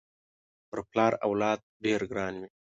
[0.69, 2.47] پر پلار اولاد ډېر ګران وي